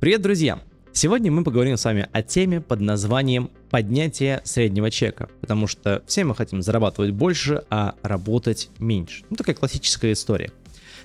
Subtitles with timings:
[0.00, 0.60] Привет, друзья!
[0.92, 6.22] Сегодня мы поговорим с вами о теме под названием поднятие среднего чека, потому что все
[6.22, 9.24] мы хотим зарабатывать больше, а работать меньше.
[9.28, 10.52] Ну, такая классическая история.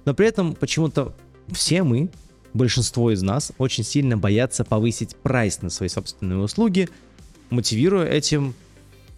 [0.06, 1.16] Но при этом почему-то
[1.52, 2.12] все мы,
[2.54, 6.88] большинство из нас, очень сильно боятся повысить прайс на свои собственные услуги,
[7.50, 8.54] мотивируя этим,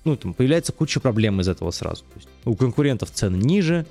[0.05, 2.05] ну, там появляется куча проблем из этого сразу.
[2.13, 3.85] То есть у конкурентов цены ниже,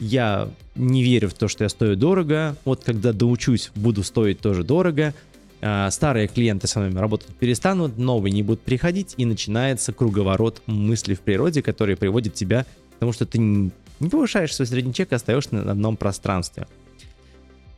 [0.00, 4.64] я не верю в то, что я стою дорого, вот когда доучусь, буду стоить тоже
[4.64, 5.14] дорого,
[5.60, 11.20] старые клиенты с вами работать перестанут, новые не будут приходить, и начинается круговорот мыслей в
[11.20, 15.54] природе, который приводит тебя к тому, что ты не повышаешь свой средний чек, а остаешься
[15.54, 16.66] на одном пространстве.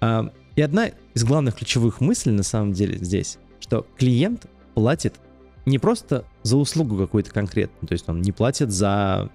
[0.00, 5.14] А, и одна из главных ключевых мыслей на самом деле здесь, что клиент платит
[5.66, 9.30] не просто за услугу какую-то конкретную, то есть он не платит за,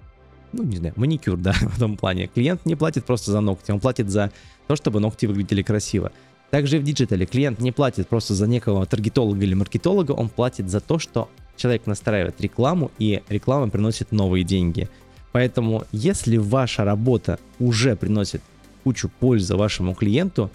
[0.52, 2.26] ну не знаю, маникюр, да, в этом плане.
[2.28, 4.30] Клиент не платит просто за ногти, он платит за
[4.66, 6.12] то, чтобы ногти выглядели красиво.
[6.50, 10.70] Также и в диджитале клиент не платит просто за некого таргетолога или маркетолога, он платит
[10.70, 14.88] за то, что человек настраивает рекламу, и реклама приносит новые деньги.
[15.32, 18.40] Поэтому, если ваша работа уже приносит
[18.82, 20.50] кучу пользы вашему клиенту,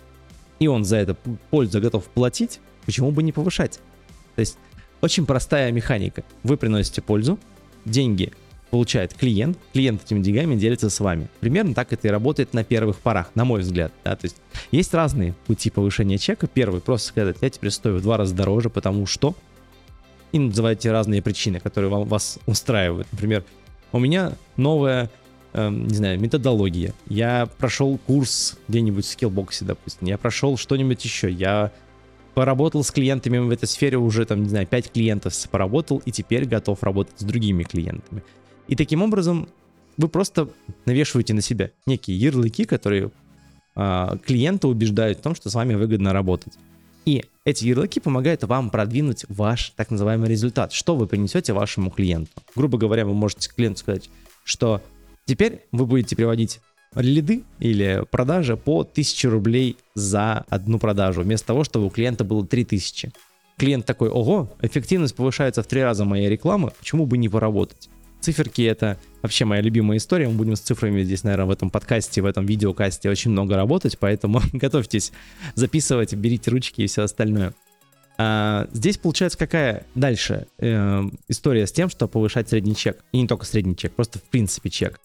[0.60, 1.16] и он за это
[1.52, 3.80] пользу готов платить, почему бы не повышать?
[4.36, 4.58] То есть
[5.02, 6.24] очень простая механика.
[6.42, 7.38] Вы приносите пользу,
[7.86, 8.32] деньги
[8.74, 11.28] получает клиент, клиент этими деньгами делится с вами.
[11.42, 13.92] Примерно так это и работает на первых порах, на мой взгляд.
[14.04, 14.16] Да?
[14.16, 14.38] То есть
[14.72, 16.48] есть разные пути повышения чека.
[16.48, 19.36] Первый просто сказать, я теперь стою в два раза дороже, потому что
[20.32, 23.08] и называйте разные причины, которые вам, вас устраивают.
[23.12, 23.44] Например,
[23.92, 25.12] у меня новая,
[25.54, 26.96] э, не знаю, методология.
[27.08, 30.08] Я прошел курс где-нибудь в скиллбоксе, допустим.
[30.08, 31.30] Я прошел что-нибудь еще.
[31.30, 31.72] Я
[32.34, 36.46] поработал с клиентами в этой сфере уже, там, не знаю, 5 клиентов поработал и теперь
[36.46, 38.24] готов работать с другими клиентами.
[38.68, 39.50] И таким образом
[39.98, 40.50] вы просто
[40.86, 43.12] навешиваете на себя некие ярлыки, которые
[43.76, 46.54] э, клиента убеждают в том, что с вами выгодно работать.
[47.06, 50.72] И эти ярлыки помогают вам продвинуть ваш так называемый результат.
[50.72, 52.32] Что вы принесете вашему клиенту?
[52.56, 54.10] Грубо говоря, вы можете клиенту сказать,
[54.46, 54.82] что
[55.26, 56.62] теперь вы будете приводить
[56.96, 62.46] лиды или продажи по 1000 рублей за одну продажу, вместо того, чтобы у клиента было
[62.46, 63.12] 3000.
[63.58, 67.90] Клиент такой, ого, эффективность повышается в три раза моей рекламы, почему бы не поработать?
[68.24, 70.30] Циферки— это вообще моя любимая история.
[70.30, 74.00] Мы будем с цифрами здесь, наверное, в этом подкасте, в этом видеокасте очень много работать,
[74.00, 75.12] поэтому готовьтесь
[75.56, 77.54] записывать, берите ручки и все остальное.
[78.18, 83.04] А, здесь получается какая дальше э, история с тем, что повышать средний чек.
[83.12, 85.02] И не только средний чек, просто в принципе чек.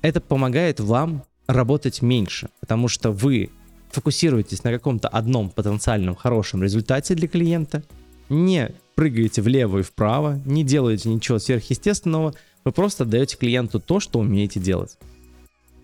[0.00, 3.50] Это помогает вам работать меньше, потому что вы
[3.90, 7.82] фокусируетесь на каком-то одном потенциальном хорошем результате для клиента,
[8.30, 14.18] не прыгаете влево и вправо, не делаете ничего сверхъестественного, вы просто даете клиенту то, что
[14.18, 14.96] умеете делать.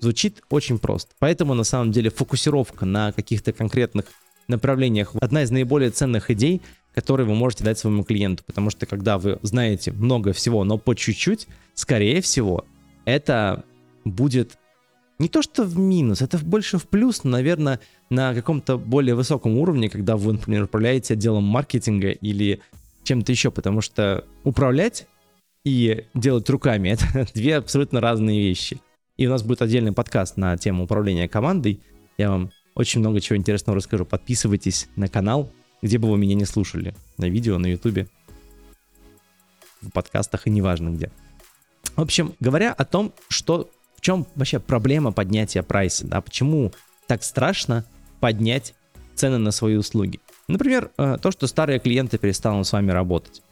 [0.00, 1.12] Звучит очень просто.
[1.19, 4.06] Поэтому на самом деле фокусировка на каких-то конкретных
[4.46, 6.62] направлениях одна из наиболее ценных идей,
[6.94, 8.44] которые вы можете дать своему клиенту.
[8.46, 12.64] Потому что когда вы знаете много всего, но по чуть-чуть, скорее всего,
[13.04, 13.64] это
[14.04, 14.58] будет
[15.19, 19.58] не то что в минус, это больше в плюс, но, наверное, на каком-то более высоком
[19.58, 22.60] уровне, когда вы, например, управляете отделом маркетинга или
[23.08, 25.06] чем-то еще, потому что управлять
[25.64, 28.80] и делать руками— это две абсолютно разные вещи.
[29.16, 31.80] И у нас будет отдельный подкаст на тему управления командой.
[32.19, 34.04] Я вам очень много чего интересного расскажу.
[34.04, 35.50] Подписывайтесь на канал,
[35.82, 36.94] где бы вы меня не слушали.
[37.16, 38.06] На видео, на ютубе,
[39.80, 41.10] в подкастах и неважно где.
[41.96, 46.72] В общем, говоря о том, что в чем вообще проблема поднятия прайса, да, почему
[47.08, 47.84] так страшно
[48.20, 48.75] поднять
[49.14, 50.20] цены на свои услуги.
[50.48, 53.42] Например, э, то, что старые клиенты перестанут с вами работать.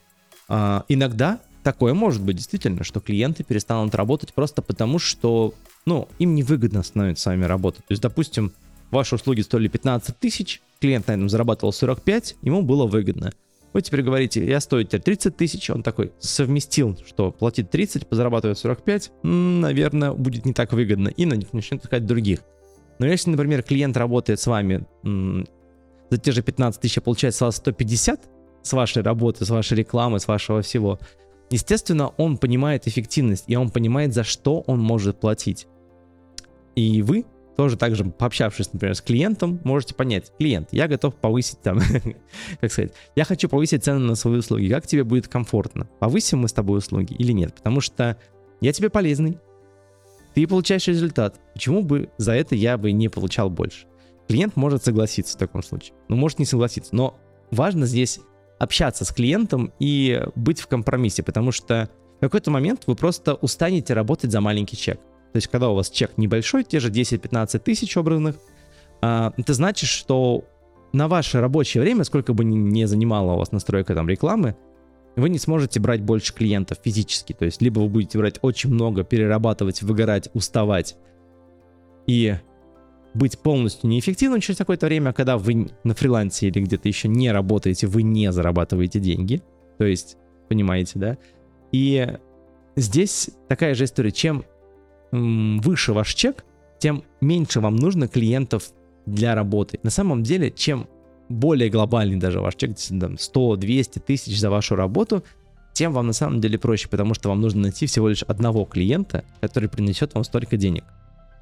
[0.49, 5.55] А, иногда такое может быть действительно, что клиенты перестанут работать просто потому, что
[5.85, 7.85] ну, им невыгодно становится с вами работать.
[7.87, 8.53] То есть, допустим,
[8.91, 13.33] ваши услуги стоили 15 тысяч, клиент на этом зарабатывал 45, ему было выгодно.
[13.73, 18.59] Вы теперь говорите, я стою теперь 30 тысяч, он такой совместил, что платит 30, зарабатывает
[18.59, 22.41] 45, наверное, будет не так выгодно, и начнет искать других.
[22.99, 24.87] Но если, например, клиент работает с вами
[26.11, 28.29] за те же 15 тысяч, а получает с вас 150
[28.67, 30.99] с вашей работы, с вашей рекламы, с вашего всего,
[31.51, 35.67] естественно, он понимает эффективность, и он понимает, за что он может платить.
[36.75, 37.25] И вы
[37.57, 41.79] тоже также пообщавшись, например, с клиентом, можете понять, клиент, я готов повысить там,
[42.61, 46.49] как сказать, я хочу повысить цены на свои услуги, как тебе будет комфортно, повысим мы
[46.49, 48.19] с тобой услуги или нет, потому что
[48.61, 49.39] я тебе полезный,
[50.35, 53.87] ты получаешь результат, почему бы за это я бы не получал больше?
[54.29, 57.19] Клиент может согласиться в таком случае, ну может не согласиться, но
[57.51, 58.21] важно здесь
[58.59, 63.95] общаться с клиентом и быть в компромиссе, потому что в какой-то момент вы просто устанете
[63.95, 64.99] работать за маленький чек.
[65.33, 68.37] То есть, когда у вас чек небольшой, те же 10-15 тысяч образных,
[69.03, 70.45] а, это значит, что
[70.93, 74.57] на ваше рабочее время, сколько бы ни занимала у вас настройка там рекламы,
[75.17, 77.33] вы не сможете брать больше клиентов физически.
[77.35, 80.97] То есть либо вы будете брать очень много, перерабатывать, выгорать, уставать
[82.07, 82.37] и
[83.17, 87.87] быть полностью неэффективным через какое-то время, когда вы на фрилансе или где-то еще не работаете,
[87.87, 89.43] вы не зарабатываете деньги.
[89.79, 90.17] То есть,
[90.49, 91.19] понимаете, да?
[91.73, 92.07] И
[92.77, 94.13] здесь такая же история.
[94.13, 94.45] Чем
[95.13, 96.45] выше ваш чек,
[96.79, 98.71] тем меньше вам нужно клиентов
[99.07, 99.81] для работы.
[99.83, 100.89] На самом деле, чем
[101.29, 105.25] более глобальный даже ваш чек, там 100, 200 тысяч за вашу работу,
[105.73, 109.25] тем вам на самом деле проще, потому что вам нужно найти всего лишь одного клиента,
[109.41, 110.85] который принесет вам столько денег.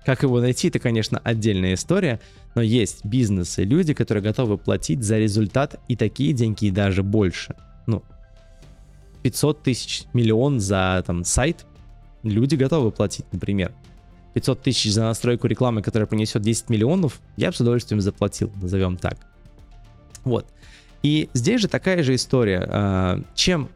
[0.04, 2.20] Как его найти, это, конечно, отдельная история,
[2.54, 7.56] но есть бизнесы, люди, которые готовы платить за результат и такие деньги, и даже больше.
[7.86, 8.02] Ну,
[9.22, 11.64] 500 тысяч, миллион за там сайт,
[12.22, 13.72] люди готовы платить, например.
[14.34, 18.96] 500 тысяч за настройку рекламы, которая принесет 10 миллионов, я бы с удовольствием заплатил, назовем
[18.98, 19.16] так.
[20.24, 20.46] Вот.
[21.02, 22.66] И здесь же такая же история.
[22.68, 23.68] А, чем,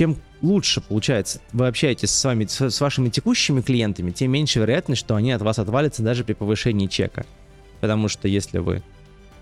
[0.00, 5.14] чем лучше получается, вы общаетесь с вами, с вашими текущими клиентами, тем меньше вероятность, что
[5.14, 7.26] они от вас отвалятся даже при повышении чека.
[7.82, 8.82] Потому что если вы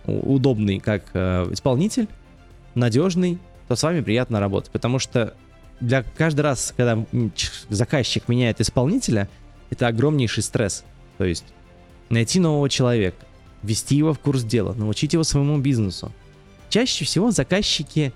[0.05, 2.09] удобный как э, исполнитель,
[2.75, 3.39] надежный,
[3.69, 4.73] то с вами приятно работать.
[4.73, 5.33] Потому что
[5.79, 7.07] для каждый раз, когда
[7.69, 9.29] заказчик меняет исполнителя,
[9.71, 10.83] это огромнейший стресс.
[11.19, 11.45] То есть
[12.09, 13.25] найти нового человека,
[13.63, 16.11] ввести его в курс дела, научить его своему бизнесу.
[16.69, 18.13] Чаще всего заказчики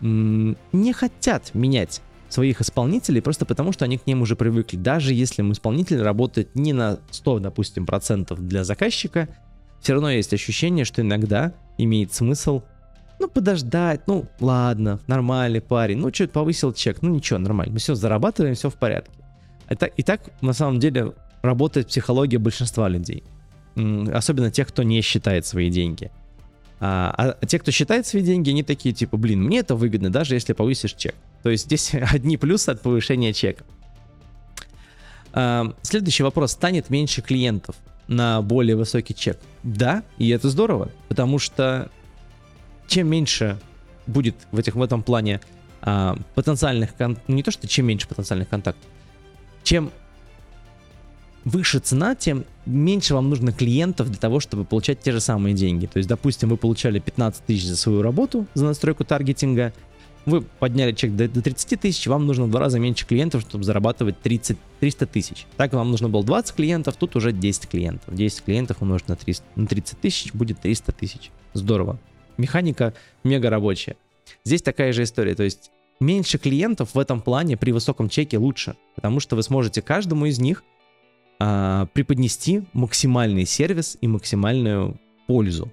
[0.00, 4.76] не хотят менять своих исполнителей просто потому, что они к ним уже привыкли.
[4.76, 9.28] Даже если исполнитель работает не на 100, допустим, процентов для заказчика,
[9.80, 12.62] все равно есть ощущение, что иногда имеет смысл
[13.18, 17.94] ну, подождать, ну, ладно, нормальный парень, ну, чуть повысил чек, ну, ничего, нормально, мы все
[17.94, 19.12] зарабатываем, все в порядке.
[19.68, 23.24] Это, и так, на самом деле, работает психология большинства людей.
[24.12, 26.10] Особенно тех, кто не считает свои деньги.
[26.80, 30.34] А, а те, кто считает свои деньги, они такие, типа, блин, мне это выгодно, даже
[30.34, 31.14] если повысишь чек.
[31.42, 33.64] То есть здесь одни плюсы от повышения чека.
[35.32, 36.52] А, следующий вопрос.
[36.52, 37.76] Станет меньше клиентов
[38.06, 39.38] на более высокий чек?
[39.62, 41.90] Да, и это здорово, потому что
[42.86, 43.58] чем меньше
[44.06, 45.40] будет в, этих, в этом плане
[45.82, 47.18] а, потенциальных, кон...
[47.26, 48.88] Ну, не то что чем меньше потенциальных контактов,
[49.62, 49.90] чем
[51.44, 55.86] выше цена, тем меньше вам нужно клиентов для того, чтобы получать те же самые деньги.
[55.86, 59.72] То есть, допустим, вы получали 15 тысяч за свою работу, за настройку таргетинга,
[60.26, 63.64] вы подняли чек до, до 30 тысяч, вам нужно в два раза меньше клиентов, чтобы
[63.64, 65.46] зарабатывать 30, 300 тысяч.
[65.56, 68.14] Так вам нужно было 20 клиентов, тут уже 10 клиентов.
[68.14, 71.30] 10 клиентов умножить на, 300, на 30 тысяч будет 300 тысяч.
[71.54, 71.98] Здорово
[72.38, 72.94] механика
[73.24, 73.96] мега рабочая.
[74.44, 75.70] Здесь такая же история, то есть
[76.00, 80.38] меньше клиентов в этом плане при высоком чеке лучше, потому что вы сможете каждому из
[80.38, 80.62] них
[81.38, 85.72] а, преподнести максимальный сервис и максимальную пользу.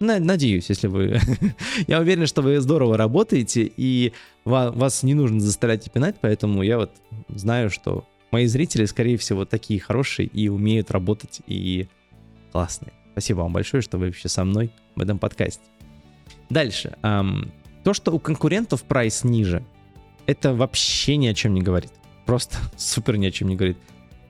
[0.00, 1.18] Надеюсь, если вы...
[1.86, 4.12] я уверен, что вы здорово работаете, и
[4.44, 6.90] вас не нужно заставлять и пинать, поэтому я вот
[7.28, 11.88] знаю, что мои зрители, скорее всего, такие хорошие и умеют работать, и
[12.52, 12.92] классные.
[13.12, 15.62] Спасибо вам большое, что вы вообще со мной в этом подкасте.
[16.50, 16.96] Дальше.
[17.02, 17.52] Эм,
[17.84, 19.64] то, что у конкурентов прайс ниже,
[20.26, 21.92] это вообще ни о чем не говорит.
[22.26, 23.78] Просто супер ни о чем не говорит.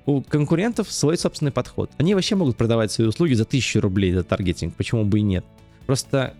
[0.07, 1.91] У конкурентов свой собственный подход.
[1.97, 5.45] Они вообще могут продавать свои услуги за 1000 рублей за таргетинг, почему бы и нет.
[5.87, 6.35] Просто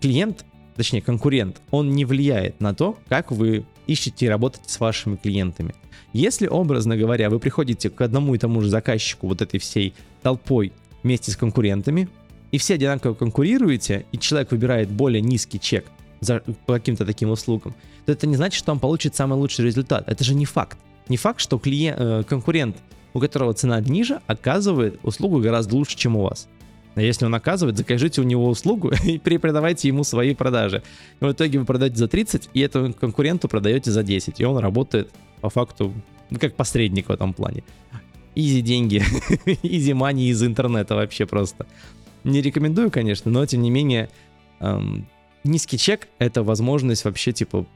[0.00, 0.44] клиент,
[0.76, 5.74] точнее конкурент, он не влияет на то, как вы ищете и работаете с вашими клиентами.
[6.12, 10.72] Если, образно говоря, вы приходите к одному и тому же заказчику вот этой всей толпой
[11.02, 12.08] вместе с конкурентами,
[12.50, 15.86] и все одинаково конкурируете, и человек выбирает более низкий чек
[16.20, 17.74] за, по каким-то таким услугам,
[18.06, 20.08] то это не значит, что он получит самый лучший результат.
[20.08, 20.78] Это же не факт.
[21.08, 22.76] Не факт, что клиент, э, конкурент,
[23.14, 26.48] у которого цена ниже, оказывает услугу гораздо лучше, чем у вас.
[26.96, 30.82] А если он оказывает, закажите у него услугу и перепродавайте ему свои продажи.
[31.20, 34.40] В итоге вы продаете за 30, и этому конкуренту продаете за 10.
[34.40, 35.92] И он работает по факту
[36.30, 37.64] ну, как посредник в этом плане.
[38.34, 39.02] Изи деньги,
[39.62, 41.66] изи мани из интернета вообще просто.
[42.24, 44.08] Не рекомендую, конечно, но тем не менее
[44.60, 45.06] эм,
[45.44, 47.66] низкий чек— это возможность вообще, типа,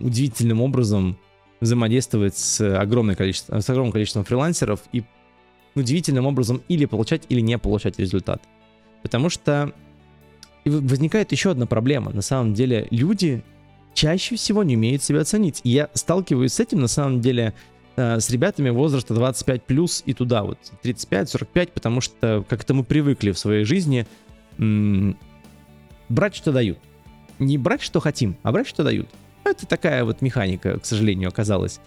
[0.00, 1.16] удивительным образом
[1.64, 5.04] взаимодействовать с, огромным количеством, с огромным количеством фрилансеров и
[5.74, 8.42] удивительным образом или получать, или не получать результат.
[9.02, 9.72] Потому что
[10.64, 12.12] возникает еще одна проблема.
[12.12, 13.42] На самом деле люди
[13.92, 15.60] чаще всего не умеют себя оценить.
[15.64, 17.54] И я сталкиваюсь с этим, на самом деле,
[17.96, 23.30] Э, с ребятами возраста 25 плюс и туда вот 35-45, потому что как-то мы привыкли
[23.30, 24.06] в своей жизни
[24.58, 25.16] м-
[26.08, 26.78] брать, что дают.
[27.38, 29.08] Не брать, что хотим, а брать, что дают.
[29.44, 31.80] Это такая вот механика, к сожалению, оказалась.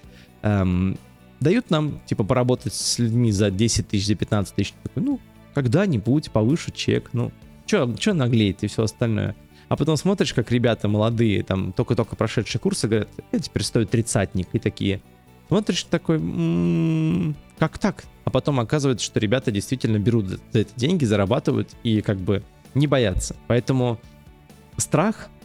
[0.44, 0.98] Эм,
[1.40, 4.74] дают нам, типа, поработать с людьми за 10 тысяч, за 15 тысяч.
[4.84, 5.20] Такой, ну,
[5.54, 7.32] когда-нибудь повышу чек, ну,
[7.66, 9.36] что чё наглеет и все остальное.
[9.70, 14.48] А потом смотришь, как ребята молодые, там, только-только прошедшие курсы, говорят, я теперь стою тридцатник,
[14.54, 15.02] и такие,
[15.50, 18.06] смотришь такой, м-м, как так?
[18.24, 22.44] А потом оказывается, что ребята действительно берут за это деньги, зарабатывают и как бы
[22.76, 23.36] не боятся.
[23.48, 24.00] Поэтому
[24.78, 25.30] страх—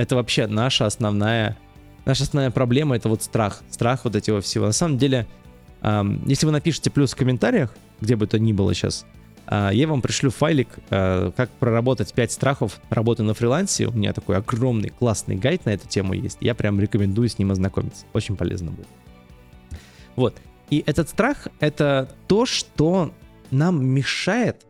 [0.00, 1.56] это вообще наша основная,
[2.04, 4.66] наша основная проблема, это вот страх, страх вот этого всего.
[4.66, 5.26] На самом деле,
[5.82, 9.04] эм, если вы напишите плюс в комментариях, где бы то ни было сейчас,
[9.46, 13.86] э, я вам пришлю файлик, э, как проработать 5 страхов работы на фрилансе.
[13.86, 16.38] У меня такой огромный классный гайд на эту тему есть.
[16.40, 18.06] Я прям рекомендую с ним ознакомиться.
[18.12, 18.88] Очень полезно будет.
[20.16, 20.36] Вот.
[20.70, 23.12] И этот страх— это то, что
[23.50, 24.66] нам мешает,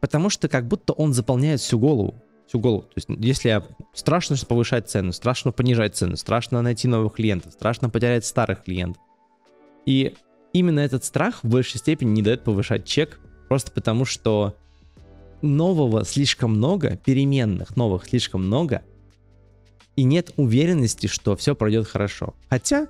[0.00, 2.14] потому что как будто он заполняет всю голову.
[2.50, 2.82] Всю голову.
[2.82, 3.62] То есть если
[3.94, 9.00] страшно повышать цену, страшно понижать цену, страшно найти новых клиентов, страшно потерять старых клиентов.
[9.86, 10.16] И
[10.52, 14.56] именно этот страх в большей степени не дает повышать чек, просто потому что
[15.42, 18.82] нового слишком много, переменных новых слишком много,
[19.94, 22.34] и нет уверенности, что все пройдет хорошо.
[22.48, 22.88] Хотя,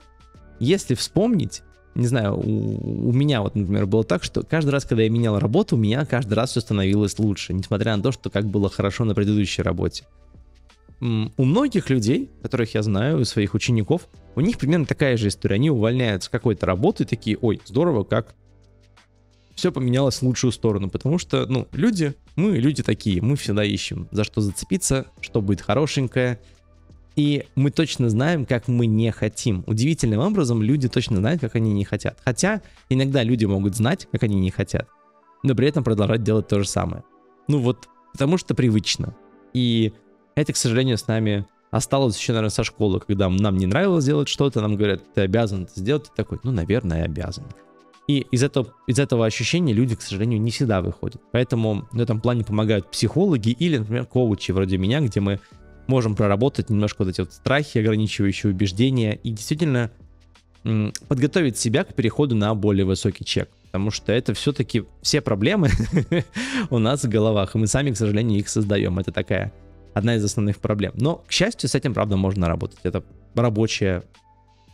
[0.58, 1.60] если вспомнить,
[1.94, 5.38] не знаю, у, у меня вот, например, было так, что каждый раз, когда я менял
[5.38, 9.04] работу, у меня каждый раз все становилось лучше, несмотря на то, что как было хорошо
[9.04, 10.04] на предыдущей работе.
[11.00, 14.06] У многих людей, которых я знаю, у своих учеников,
[14.37, 15.54] у них примерно такая же история.
[15.56, 18.35] Они увольняются с какой-то работы, такие, ой, здорово, как
[19.54, 24.09] все поменялось в лучшую сторону, потому что, ну, люди, мы люди такие, мы всегда ищем,
[24.11, 26.38] за что зацепиться, что будет хорошенькое,
[27.16, 29.64] и мы точно знаем, как мы не хотим.
[29.66, 32.18] Удивительным образом люди точно знают, как они не хотят.
[32.24, 34.88] Хотя иногда люди могут знать, как они не хотят,
[35.42, 37.04] но при этом продолжать делать то же самое.
[37.48, 39.14] Ну вот, потому что привычно.
[39.52, 39.92] И
[40.34, 44.28] это, к сожалению, с нами осталось еще, наверное, со школы, когда нам не нравилось делать
[44.28, 47.44] что-то, нам говорят, ты обязан это сделать, ты такой, ну, наверное, обязан.
[48.08, 51.22] И из этого, из этого ощущения люди, к сожалению, не всегда выходят.
[51.30, 55.38] Поэтому в этом плане помогают психологи или, например, коучи вроде меня, где мы
[55.87, 59.90] можем проработать немножко вот эти вот страхи, ограничивающие убеждения и действительно
[61.08, 63.49] подготовить себя к переходу на более высокий чек.
[63.66, 65.70] Потому что это все-таки все проблемы
[66.70, 68.99] у нас в головах, и мы сами, к сожалению, их создаем.
[68.99, 69.52] Это такая
[69.94, 70.92] одна из основных проблем.
[70.96, 72.78] Но, к счастью, с этим, правда, можно работать.
[72.82, 74.02] Это рабочая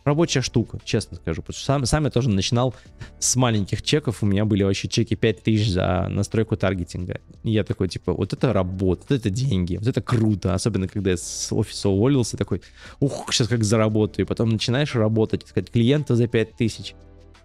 [0.07, 1.41] рабочая штука, честно скажу.
[1.41, 2.73] Потому что сам, сам я тоже начинал
[3.19, 4.23] с маленьких чеков.
[4.23, 7.21] У меня были вообще чеки 5000 за настройку таргетинга.
[7.43, 10.53] И я такой, типа, вот это работа, вот это деньги, вот это круто.
[10.53, 12.61] Особенно, когда я с офиса уволился, такой,
[12.99, 14.25] ух, сейчас как заработаю.
[14.25, 16.95] Потом начинаешь работать, сказать, клиента за 5000.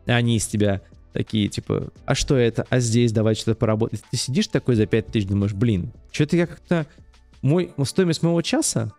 [0.06, 0.80] А они из тебя
[1.12, 2.66] такие, типа, а что это?
[2.70, 4.02] А здесь давай что-то поработать.
[4.10, 6.86] Ты сидишь такой за 5000, думаешь, блин, что-то я как-то...
[7.42, 8.92] Мой, стоимость моего часа,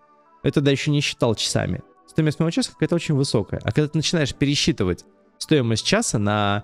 [0.44, 1.82] это да еще не считал часами,
[2.14, 3.60] стоимость моего часа какая-то очень высокая.
[3.64, 5.04] А когда ты начинаешь пересчитывать
[5.40, 6.64] стоимость часа на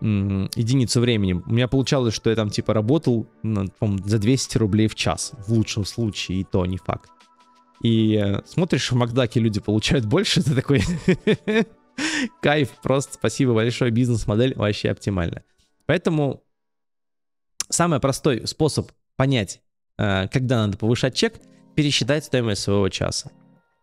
[0.00, 3.66] м- единицу времени, у меня получалось, что я там типа работал ну,
[4.04, 7.10] за 200 рублей в час, в лучшем случае, и то не факт.
[7.82, 10.82] И э, смотришь, в Макдаке люди получают больше, ты такой
[12.42, 15.44] кайф, просто спасибо большое, бизнес-модель вообще оптимальна.
[15.86, 16.42] Поэтому
[17.68, 19.62] самый простой способ понять,
[19.96, 21.34] э, когда надо повышать чек,
[21.76, 23.30] пересчитать стоимость своего часа.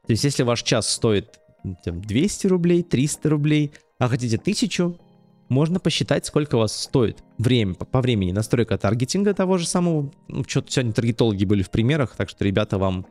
[0.07, 1.39] То есть, если ваш час стоит
[1.83, 4.95] там, 200 рублей, 300 рублей, а хотите 1000,
[5.49, 10.11] можно посчитать, сколько у вас стоит время, по, времени настройка таргетинга того же самого.
[10.27, 13.05] Ну, что-то сегодня таргетологи были в примерах, так что, ребята, вам,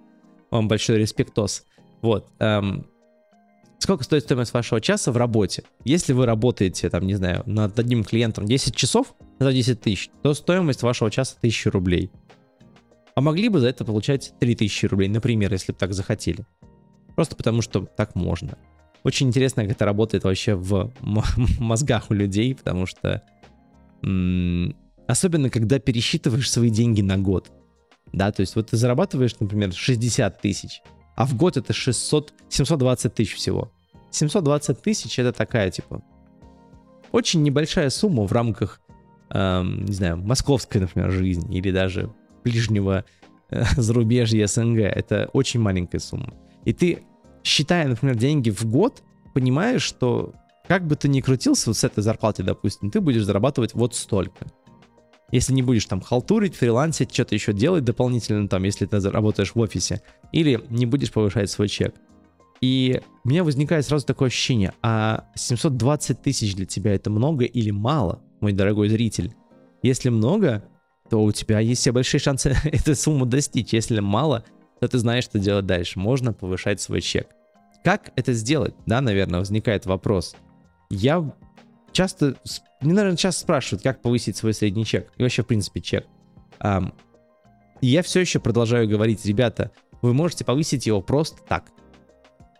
[0.50, 1.64] вам большой респектос.
[2.02, 2.28] Вот.
[2.38, 2.86] Эм,
[3.78, 5.64] сколько стоит стоимость вашего часа в работе?
[5.84, 10.34] Если вы работаете, там, не знаю, над одним клиентом 10 часов за 10 тысяч, то
[10.34, 12.10] стоимость вашего часа 1000 рублей.
[13.14, 16.44] А могли бы за это получать 3000 рублей, например, если бы так захотели.
[17.14, 18.59] Просто потому, что так можно.
[19.02, 20.92] Очень интересно, как это работает вообще в
[21.59, 23.23] мозгах у людей, потому что
[25.06, 27.50] особенно когда пересчитываешь свои деньги на год.
[28.12, 30.83] Да, то есть вот ты зарабатываешь, например, 60 тысяч,
[31.16, 33.73] а в год это 600, 720 тысяч всего.
[34.11, 36.02] 720 тысяч это такая, типа,
[37.12, 38.80] очень небольшая сумма в рамках,
[39.30, 42.12] эм, не знаю, московской, например, жизни или даже
[42.44, 43.04] ближнего
[43.50, 44.80] э, зарубежья СНГ.
[44.80, 46.35] Это очень маленькая сумма.
[46.64, 47.02] И ты,
[47.42, 49.02] считая, например, деньги в год,
[49.33, 50.35] понимаешь, что
[50.66, 54.47] как бы ты ни крутился вот с этой зарплаты, допустим, ты будешь зарабатывать вот столько.
[55.30, 59.59] Если не будешь там халтурить, фрилансить, что-то еще делать дополнительно, там, если ты работаешь в
[59.59, 60.02] офисе,
[60.33, 61.94] или не будешь повышать свой чек.
[62.61, 67.71] И у меня возникает сразу такое ощущение, а 720 тысяч для тебя это много или
[67.71, 69.35] мало, мой дорогой зритель?
[69.83, 70.64] Если много,
[71.11, 73.73] то у тебя есть все большие шансы эту сумму достичь.
[73.73, 74.44] Если мало,
[74.81, 75.99] то ты знаешь, что делать дальше.
[75.99, 77.28] Можно повышать свой чек.
[77.83, 78.75] Как это сделать?
[78.87, 80.37] Да, наверное, возникает вопрос.
[80.90, 81.33] Я
[81.93, 82.37] часто,
[82.81, 85.12] мне, наверное, часто спрашивают, как повысить свой средний чек.
[85.16, 86.07] И вообще, в принципе, чек.
[87.81, 91.66] И я все еще продолжаю говорить, ребята, вы можете повысить его просто так.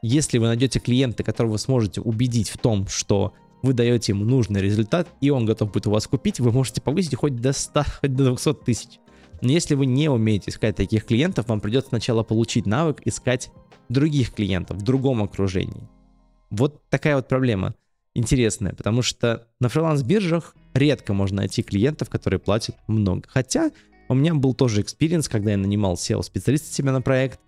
[0.03, 4.61] Если вы найдете клиента, которого вы сможете убедить в том, что вы даете ему нужный
[4.61, 8.15] результат, и он готов будет у вас купить, вы можете повысить хоть до 100, хоть
[8.15, 8.99] до 200 тысяч.
[9.41, 13.51] Но если вы не умеете искать таких клиентов, вам придется сначала получить навык искать
[13.89, 15.89] других клиентов в другом окружении.
[16.51, 17.75] Вот такая вот проблема
[18.15, 23.23] интересная, потому что на фриланс-биржах редко можно найти клиентов, которые платят много.
[23.29, 23.71] Хотя
[24.09, 27.41] у меня был тоже experience, когда я нанимал SEO-специалиста себе на проект.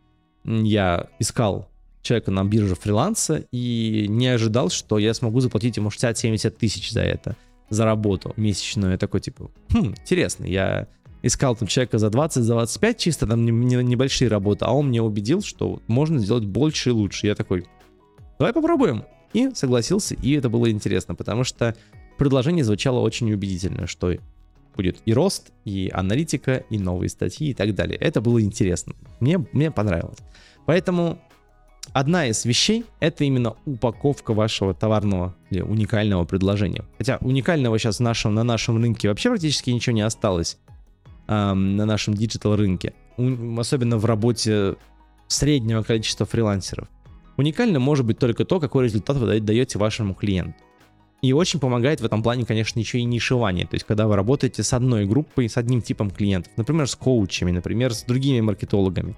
[0.45, 1.69] Я искал
[2.03, 7.03] человека на бирже фриланса и не ожидал, что я смогу заплатить ему 60-70 тысяч за
[7.03, 7.37] это,
[7.69, 8.93] за работу месячную.
[8.93, 10.89] Я такой, типа, хм, интересно, я
[11.27, 15.43] искал там человека за 20, за 25 чисто, там небольшие работы, а он меня убедил,
[15.43, 17.27] что можно сделать больше и лучше.
[17.27, 17.67] Я такой,
[18.39, 19.05] давай попробуем.
[19.33, 21.75] И согласился, и это было интересно, потому что
[22.17, 24.15] предложение звучало очень убедительно, что
[24.75, 27.99] будет и рост, и аналитика, и новые статьи и так далее.
[27.99, 28.95] Это было интересно.
[29.21, 30.19] Мне, мне понравилось.
[30.67, 31.19] Поэтому
[31.93, 36.85] одна из вещей— это именно упаковка вашего товарного или уникального предложения.
[36.99, 40.59] Хотя уникального сейчас в нашем, на нашем рынке вообще практически ничего не осталось
[41.27, 42.95] на нашем digital рынке.
[43.17, 44.77] У, особенно в работе
[45.29, 46.89] среднего количества фрилансеров.
[47.37, 50.59] Уникально может быть только то, какой результат вы даете вашему клиенту.
[51.23, 53.67] И очень помогает в этом плане, конечно, еще и нишевание.
[53.67, 57.51] То есть, когда вы работаете с одной группой, с одним типом клиентов, например, с коучами,
[57.51, 59.17] например, с другими маркетологами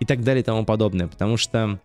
[0.00, 1.06] и так далее и тому подобное.
[1.06, 1.80] Потому что,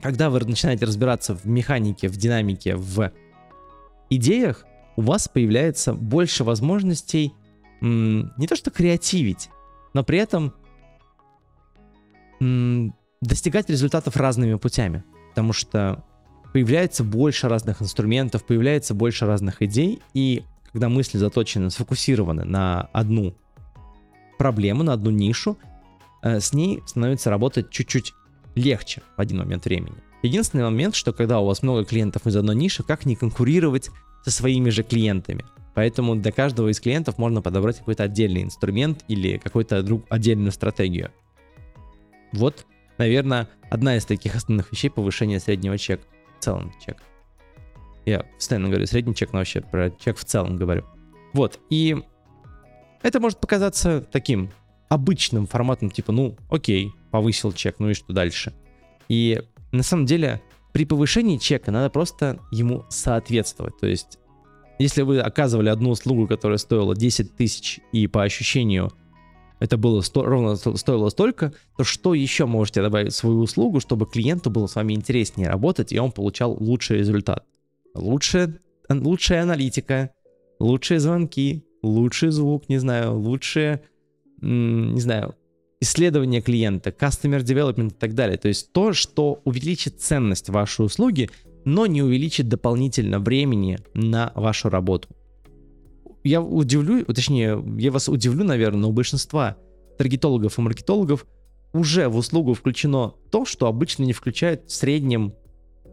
[0.00, 3.12] когда вы начинаете разбираться в механике, в динамике, в
[4.08, 4.64] идеях,
[4.96, 7.34] у вас появляется больше возможностей
[7.80, 9.50] не то что креативить,
[9.94, 10.54] но при этом
[13.20, 15.04] достигать результатов разными путями.
[15.30, 16.04] Потому что
[16.52, 23.34] появляется больше разных инструментов, появляется больше разных идей, и когда мысли заточены, сфокусированы на одну
[24.38, 25.58] проблему, на одну нишу,
[26.22, 28.12] э, с ней становится работать чуть-чуть
[28.54, 29.96] легче в один момент времени.
[30.22, 33.90] Единственный момент, что когда у вас много клиентов из одной ниши, как не конкурировать
[34.26, 35.44] со своими же клиентами.
[35.74, 41.12] Поэтому для каждого из клиентов можно подобрать какой-то отдельный инструмент или какую-то друг, отдельную стратегию.
[42.32, 42.66] Вот,
[42.98, 46.02] наверное, одна из таких основных вещей повышения среднего чека
[46.40, 46.96] в целом чек.
[48.04, 50.84] Я постоянно говорю средний чек, но вообще про чек в целом говорю.
[51.32, 51.96] Вот, и
[53.02, 54.50] это может показаться таким
[54.88, 58.52] обычным форматом, типа, ну, окей, повысил чек, ну и что дальше?
[59.08, 60.42] И на самом деле
[60.76, 63.78] при повышении чека надо просто ему соответствовать.
[63.78, 64.18] То есть,
[64.78, 68.92] если вы оказывали одну услугу, которая стоила 10 тысяч, и по ощущению
[69.58, 74.04] это было сто, ровно стоило столько, то что еще можете добавить в свою услугу, чтобы
[74.04, 77.46] клиенту было с вами интереснее работать, и он получал лучший результат?
[77.94, 78.60] Лучшая,
[78.90, 80.10] лучшая аналитика,
[80.58, 83.82] лучшие звонки, лучший звук, не знаю, лучшие,
[84.42, 85.36] не знаю,
[85.86, 88.38] исследование клиента, customer development и так далее.
[88.38, 91.30] То есть то, что увеличит ценность вашей услуги,
[91.64, 95.08] но не увеличит дополнительно времени на вашу работу
[96.26, 99.56] я удивлю, точнее, я вас удивлю, наверное, но у большинства
[99.96, 101.26] таргетологов и маркетологов
[101.72, 105.34] уже в услугу включено то, что обычно не включает в среднем,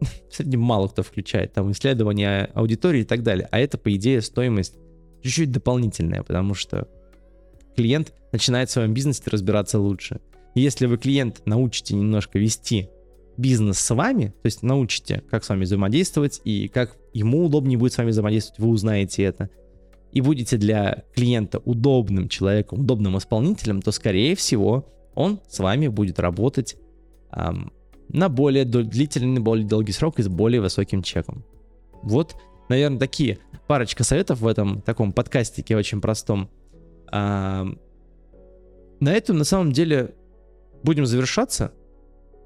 [0.00, 3.48] в среднем мало кто включает, там исследования аудитории и так далее.
[3.50, 4.74] А это, по идее, стоимость
[5.22, 6.88] чуть-чуть дополнительная, потому что
[7.74, 10.20] клиент начинает в своем бизнесе разбираться лучше.
[10.54, 12.88] Если вы клиент научите немножко вести
[13.36, 17.92] бизнес с вами, то есть научите, как с вами взаимодействовать и как ему удобнее будет
[17.92, 19.50] с вами взаимодействовать, вы узнаете это–
[20.14, 26.20] и будете для клиента удобным человеком, удобным исполнителем, то, скорее всего, он с вами будет
[26.20, 26.76] работать
[27.32, 27.72] эм,
[28.08, 31.44] на более длительный, более долгий срок и с более высоким чеком.
[32.02, 32.36] Вот,
[32.68, 36.48] наверное, такие парочка советов в этом таком подкастике очень простом.
[37.14, 37.78] Эм,
[39.00, 40.14] на этом, на самом деле,
[40.82, 41.72] будем завершаться.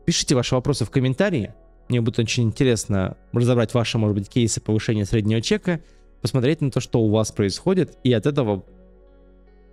[0.06, 1.54] Пишите ваши вопросы в комментарии.
[1.88, 5.80] Мне будет очень интересно разобрать ваши, может быть, кейсы повышения среднего чека–
[6.20, 8.64] посмотреть на то, что у вас происходит, и от этого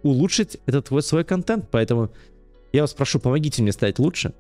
[0.04, 1.68] улучшить этот вот свой контент.
[1.72, 2.12] Поэтому
[2.72, 4.34] я вас прошу, помогите мне стать лучше.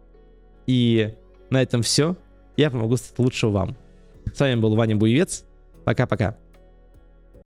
[0.68, 1.13] И
[1.50, 2.15] на этом все.
[2.58, 3.76] Я помогу стать лучше вам.
[4.34, 5.46] С вами был Ваня Буевец.
[5.84, 6.38] Пока-пока.